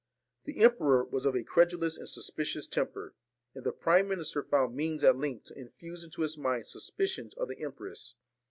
[0.45, 3.13] The emperor was of a credulous and suspicious temper,
[3.53, 7.49] and the prime minister found means at length to infuse into his mind suspicions of
[7.49, 8.15] the empress.